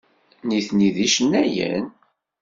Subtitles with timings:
[0.47, 1.85] Nitni d icennayen?